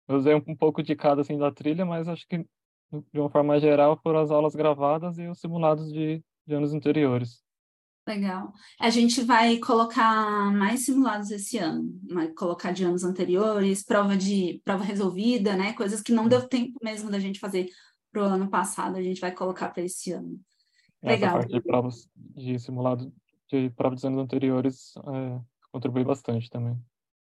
eu 0.07 0.15
usei 0.15 0.33
um, 0.35 0.43
um 0.47 0.55
pouco 0.55 0.81
de 0.83 0.95
cada, 0.95 1.21
assim, 1.21 1.37
da 1.37 1.51
trilha, 1.51 1.85
mas 1.85 2.07
acho 2.07 2.27
que, 2.27 2.39
de 2.39 3.19
uma 3.19 3.29
forma 3.29 3.59
geral, 3.59 3.99
foram 4.01 4.19
as 4.21 4.31
aulas 4.31 4.55
gravadas 4.55 5.17
e 5.17 5.27
os 5.27 5.39
simulados 5.39 5.91
de, 5.91 6.23
de 6.45 6.53
anos 6.55 6.73
anteriores. 6.73 7.43
Legal. 8.07 8.53
A 8.79 8.89
gente 8.89 9.21
vai 9.21 9.57
colocar 9.57 10.49
mais 10.53 10.85
simulados 10.85 11.29
esse 11.29 11.57
ano, 11.57 11.99
vai 12.09 12.29
colocar 12.29 12.71
de 12.71 12.85
anos 12.85 13.03
anteriores, 13.03 13.83
prova 13.83 14.15
de 14.15 14.61
prova 14.63 14.83
resolvida, 14.83 15.57
né? 15.57 15.73
Coisas 15.73 16.01
que 16.01 16.13
não 16.13 16.29
deu 16.29 16.47
tempo 16.47 16.79
mesmo 16.81 17.11
da 17.11 17.19
gente 17.19 17.37
fazer 17.37 17.69
para 18.09 18.21
o 18.21 18.25
ano 18.25 18.49
passado, 18.49 18.95
a 18.95 19.01
gente 19.01 19.19
vai 19.19 19.33
colocar 19.33 19.69
para 19.69 19.83
esse 19.83 20.13
ano. 20.13 20.39
Legal. 21.03 21.29
Essa 21.29 21.37
parte 21.39 21.51
de 21.51 21.61
provas 21.61 22.09
de 22.15 22.57
simulado 22.57 23.13
de 23.49 23.69
prova 23.71 23.95
dos 23.95 24.05
anos 24.05 24.19
anteriores 24.19 24.93
é, 24.97 25.39
contribui 25.69 26.05
bastante 26.05 26.49
também. 26.49 26.79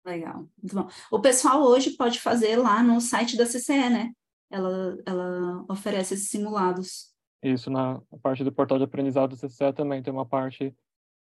Legal, 0.04 0.47
muito 0.62 0.75
bom. 0.75 0.88
O 1.11 1.21
pessoal 1.21 1.62
hoje 1.62 1.97
pode 1.97 2.21
fazer 2.21 2.56
lá 2.56 2.83
no 2.83 3.00
site 3.00 3.37
da 3.37 3.47
CCE, 3.47 3.88
né? 3.88 4.12
Ela, 4.50 4.97
ela 5.06 5.64
oferece 5.68 6.14
esses 6.14 6.28
simulados. 6.28 7.16
Isso, 7.47 7.71
na 7.71 8.03
parte 8.21 8.43
do 8.43 8.50
portal 8.50 8.76
de 8.76 8.83
aprendizado 8.83 9.31
do 9.31 9.37
CCE 9.37 9.73
também 9.73 10.03
tem 10.03 10.12
uma 10.12 10.26
parte 10.26 10.75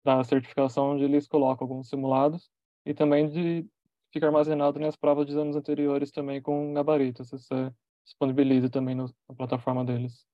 da 0.03 0.24
certificação 0.24 0.94
onde 0.94 1.03
eles 1.03 1.27
colocam 1.27 1.67
alguns 1.67 1.88
simulados 1.88 2.50
e 2.84 2.96
também 2.96 3.29
de 3.29 3.63
fica 4.12 4.25
armazenado 4.25 4.79
nas 4.79 4.96
provas 4.96 5.27
dos 5.27 5.38
anos 5.38 5.55
anteriores 5.55 6.10
também 6.10 6.41
com 6.41 6.74
gabarito. 6.74 7.24
CCE 7.24 7.72
disponibiliza 8.03 8.72
também 8.72 8.96
no, 8.96 9.05
na 9.29 9.36
plataforma 9.36 9.86
deles. 9.86 10.25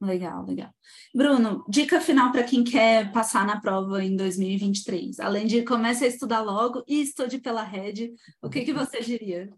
Legal, 0.00 0.44
legal. 0.44 0.74
Bruno, 1.14 1.64
dica 1.68 2.00
final 2.00 2.32
para 2.32 2.42
quem 2.42 2.64
quer 2.64 3.12
passar 3.12 3.46
na 3.46 3.60
prova 3.60 4.02
em 4.02 4.16
2023. 4.16 5.20
Além 5.20 5.46
de 5.46 5.62
comece 5.62 6.04
a 6.04 6.08
estudar 6.08 6.40
logo 6.40 6.82
e 6.88 7.00
estude 7.00 7.38
pela 7.38 7.62
rede, 7.62 8.12
o 8.42 8.50
que, 8.50 8.64
que 8.64 8.72
você 8.72 9.00
diria? 9.00 9.48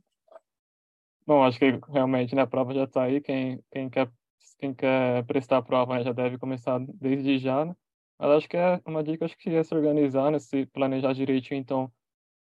Bom, 1.26 1.42
acho 1.42 1.58
que 1.58 1.80
realmente 1.88 2.34
né, 2.34 2.42
a 2.42 2.46
prova 2.46 2.74
já 2.74 2.84
está 2.84 3.04
aí. 3.04 3.22
Quem, 3.22 3.60
quem 3.72 3.88
quer 3.88 4.12
quem 4.58 4.74
quer 4.74 5.24
prestar 5.26 5.58
a 5.58 5.62
prova 5.62 6.02
já 6.02 6.12
deve 6.12 6.38
começar 6.38 6.78
desde 6.80 7.38
já, 7.38 7.64
né? 7.64 7.76
Mas 8.18 8.30
acho 8.30 8.48
que 8.48 8.56
é 8.56 8.80
uma 8.86 9.02
dica, 9.04 9.24
acho 9.24 9.36
que 9.36 9.50
é 9.50 9.62
se 9.62 9.74
organizar, 9.74 10.30
né? 10.30 10.38
Se 10.38 10.66
planejar 10.66 11.12
direitinho, 11.12 11.60
então 11.60 11.92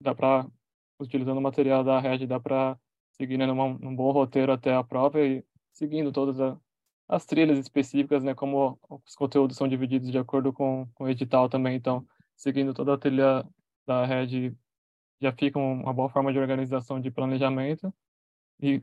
dá 0.00 0.14
para, 0.14 0.46
utilizando 0.98 1.38
o 1.38 1.42
material 1.42 1.82
da 1.84 1.98
rede, 2.00 2.26
dá 2.26 2.38
para 2.40 2.78
seguir 3.12 3.38
né, 3.38 3.46
numa, 3.46 3.68
num 3.78 3.94
bom 3.94 4.10
roteiro 4.12 4.52
até 4.52 4.74
a 4.74 4.84
prova 4.84 5.20
e 5.20 5.44
seguindo 5.72 6.12
todas 6.12 6.40
a, 6.40 6.58
as 7.08 7.24
trilhas 7.26 7.58
específicas, 7.58 8.22
né? 8.22 8.34
Como 8.34 8.78
os 9.06 9.14
conteúdos 9.14 9.56
são 9.56 9.68
divididos 9.68 10.10
de 10.10 10.18
acordo 10.18 10.52
com, 10.52 10.86
com 10.94 11.04
o 11.04 11.08
edital 11.08 11.48
também, 11.48 11.76
então 11.76 12.06
seguindo 12.36 12.74
toda 12.74 12.94
a 12.94 12.98
trilha 12.98 13.46
da 13.86 14.04
rede 14.04 14.56
já 15.20 15.32
fica 15.32 15.58
uma 15.58 15.92
boa 15.92 16.08
forma 16.08 16.32
de 16.32 16.38
organização 16.38 17.00
de 17.00 17.10
planejamento 17.10 17.94
e 18.60 18.82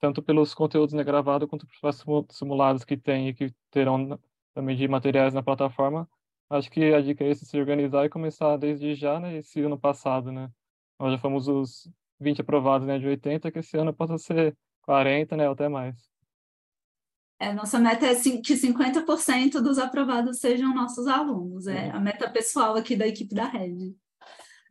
tanto 0.00 0.22
pelos 0.22 0.54
conteúdos 0.54 0.94
né, 0.94 1.02
gravados 1.02 1.48
quanto 1.48 1.66
pelos 1.66 2.26
simulados 2.30 2.84
que 2.84 2.96
tem 2.96 3.28
e 3.28 3.34
que 3.34 3.54
terão 3.70 4.18
também 4.54 4.76
de 4.76 4.88
materiais 4.88 5.34
na 5.34 5.42
plataforma. 5.42 6.08
Acho 6.48 6.70
que 6.70 6.94
a 6.94 7.00
dica 7.00 7.24
é 7.24 7.30
esse, 7.30 7.44
se 7.44 7.58
organizar 7.58 8.04
e 8.04 8.08
começar 8.08 8.56
desde 8.56 8.94
já, 8.94 9.18
né, 9.18 9.38
esse 9.38 9.60
ano 9.60 9.78
passado, 9.78 10.30
né. 10.30 10.50
Nós 10.98 11.12
já 11.12 11.18
fomos 11.18 11.48
os 11.48 11.90
20 12.20 12.40
aprovados, 12.40 12.86
né, 12.86 12.98
de 12.98 13.06
80, 13.06 13.50
que 13.50 13.58
esse 13.58 13.76
ano 13.76 13.92
possa 13.92 14.16
ser 14.16 14.56
40, 14.82 15.36
né, 15.36 15.46
ou 15.46 15.52
até 15.52 15.68
mais. 15.68 15.96
É, 17.38 17.52
nossa 17.52 17.78
meta 17.78 18.06
é 18.06 18.14
que 18.14 18.56
50% 18.56 19.60
dos 19.60 19.78
aprovados 19.78 20.38
sejam 20.38 20.74
nossos 20.74 21.06
alunos, 21.06 21.66
é 21.66 21.90
a 21.90 22.00
meta 22.00 22.30
pessoal 22.30 22.76
aqui 22.76 22.96
da 22.96 23.06
equipe 23.06 23.34
da 23.34 23.46
Rede. 23.46 23.94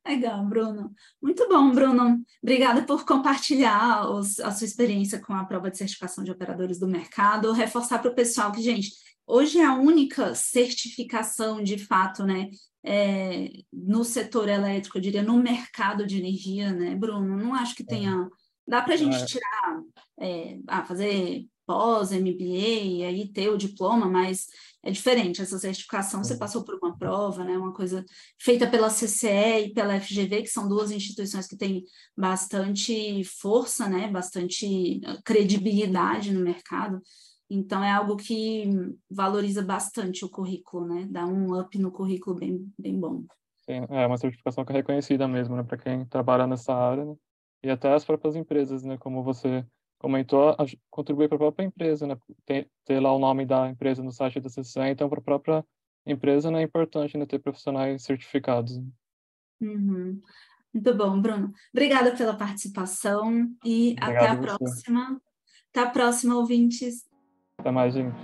Legal, 0.07 0.45
Bruno. 0.45 0.93
Muito 1.19 1.47
bom, 1.49 1.71
Bruno. 1.71 2.23
Obrigada 2.41 2.83
por 2.83 3.05
compartilhar 3.05 4.07
os, 4.11 4.39
a 4.39 4.51
sua 4.51 4.65
experiência 4.65 5.19
com 5.19 5.33
a 5.33 5.43
prova 5.45 5.71
de 5.71 5.77
certificação 5.77 6.23
de 6.23 6.31
operadores 6.31 6.77
do 6.79 6.87
mercado. 6.87 7.51
Reforçar 7.51 7.99
para 7.99 8.11
o 8.11 8.15
pessoal 8.15 8.51
que, 8.51 8.61
gente, 8.61 8.91
hoje 9.25 9.59
é 9.59 9.65
a 9.65 9.73
única 9.73 10.35
certificação 10.35 11.63
de 11.63 11.79
fato, 11.79 12.23
né, 12.23 12.49
é, 12.83 13.49
no 13.73 14.03
setor 14.03 14.47
elétrico, 14.47 14.97
eu 14.97 15.01
diria, 15.01 15.23
no 15.23 15.41
mercado 15.41 16.05
de 16.05 16.19
energia, 16.19 16.71
né, 16.71 16.95
Bruno? 16.95 17.35
Não 17.35 17.55
acho 17.55 17.75
que 17.75 17.83
é. 17.83 17.87
tenha. 17.87 18.29
Dá 18.67 18.83
para 18.83 18.93
a 18.93 18.97
gente 18.97 19.15
é. 19.15 19.25
tirar, 19.25 19.81
é, 20.19 20.59
ah, 20.67 20.85
fazer 20.85 21.47
pós, 21.65 22.11
MBA, 22.11 23.05
aí 23.07 23.29
ter 23.33 23.49
o 23.49 23.57
diploma, 23.57 24.07
mas 24.07 24.47
é 24.83 24.91
diferente. 24.91 25.41
Essa 25.41 25.57
certificação 25.57 26.23
você 26.23 26.37
passou 26.37 26.63
por 26.63 26.75
uma 26.75 26.97
prova, 26.97 27.43
né? 27.43 27.57
Uma 27.57 27.73
coisa 27.73 28.05
feita 28.39 28.67
pela 28.67 28.89
CCE 28.89 29.65
e 29.65 29.73
pela 29.73 29.99
FGV, 29.99 30.43
que 30.43 30.47
são 30.47 30.67
duas 30.67 30.91
instituições 30.91 31.47
que 31.47 31.57
têm 31.57 31.83
bastante 32.15 33.23
força, 33.23 33.89
né? 33.89 34.07
Bastante 34.07 35.01
ah, 35.05 35.19
credibilidade 35.25 36.31
no 36.31 36.41
mercado. 36.41 37.01
Então 37.49 37.83
é 37.83 37.91
algo 37.91 38.15
que 38.15 38.69
valoriza 39.09 39.63
bastante 39.63 40.23
o 40.23 40.29
currículo, 40.29 40.87
né? 40.87 41.07
Dá 41.09 41.25
um 41.25 41.59
up 41.59 41.77
no 41.79 41.91
currículo 41.91 42.35
bem, 42.35 42.71
bem 42.77 42.99
bom. 42.99 43.23
Sim, 43.61 43.85
é 43.89 44.05
uma 44.05 44.17
certificação 44.17 44.63
que 44.63 44.71
é 44.71 44.75
reconhecida 44.75 45.27
mesmo, 45.27 45.55
né? 45.55 45.63
Para 45.63 45.77
quem 45.77 46.05
trabalha 46.05 46.45
nessa 46.45 46.73
área, 46.73 47.05
né? 47.05 47.15
E 47.63 47.69
até 47.69 47.91
as 47.91 48.05
próprias 48.05 48.35
empresas, 48.35 48.83
né? 48.83 48.97
Como 48.99 49.23
você 49.23 49.65
comentou, 49.99 50.55
contribuir 50.89 51.27
para 51.27 51.35
a 51.35 51.39
própria 51.39 51.65
empresa, 51.65 52.07
né? 52.07 52.17
Ter, 52.45 52.69
ter, 52.83 52.99
lá 52.99 53.13
o 53.13 53.19
nome 53.19 53.45
da 53.45 53.69
empresa 53.69 54.03
no 54.03 54.11
site 54.11 54.39
da 54.39 54.49
CCE, 54.49 54.89
então 54.89 55.09
para 55.09 55.19
a 55.19 55.23
própria 55.23 55.65
empresa 56.05 56.51
né, 56.51 56.61
é 56.61 56.63
importante 56.63 57.17
né, 57.17 57.25
ter 57.25 57.39
profissionais 57.39 58.03
certificados. 58.03 58.79
Uhum. 59.59 60.21
Muito 60.73 60.93
bom, 60.93 61.21
Bruno. 61.21 61.53
Obrigada 61.73 62.15
pela 62.15 62.35
participação 62.35 63.49
e 63.63 63.95
Obrigado 64.01 64.15
até 64.15 64.27
a 64.27 64.35
próxima. 64.57 65.21
Até 65.71 65.79
a 65.81 65.89
próxima, 65.89 66.35
ouvintes. 66.35 67.05
Até 67.57 67.71
mais, 67.71 67.93
gente. 67.93 68.15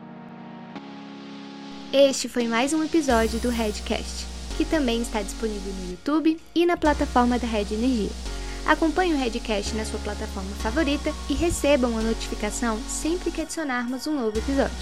Este 1.94 2.30
foi 2.30 2.48
mais 2.48 2.74
um 2.74 2.84
episódio 2.84 3.40
do 3.40 3.50
Redcast, 3.50 4.26
que 4.58 4.64
também 4.64 5.02
está 5.02 5.22
disponível 5.22 5.74
no 5.74 5.92
YouTube 5.92 6.40
e 6.56 6.66
na 6.66 6.78
plataforma 6.78 7.38
da 7.38 7.48
Red 7.48 7.74
Energia. 7.74 8.31
Acompanhe 8.66 9.14
o 9.14 9.18
Redcast 9.18 9.76
na 9.76 9.86
sua 9.86 10.00
plataforma 10.00 10.52
favorita 10.58 11.14
e 11.30 11.34
recebam 11.34 11.98
a 11.98 12.02
notificação 12.02 12.80
sempre 12.88 13.32
que 13.32 13.42
adicionarmos 13.42 14.08
um 14.08 14.14
novo 14.14 14.38
episódio. 14.38 14.76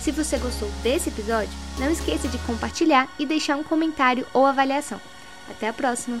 Se 0.00 0.10
você 0.10 0.36
gostou 0.38 0.68
desse 0.82 1.08
episódio, 1.08 1.52
não 1.78 1.90
esqueça 1.90 2.26
de 2.26 2.38
compartilhar 2.38 3.08
e 3.18 3.24
deixar 3.24 3.56
um 3.56 3.62
comentário 3.62 4.26
ou 4.32 4.44
avaliação. 4.44 5.00
Até 5.48 5.68
a 5.68 5.72
próxima! 5.72 6.20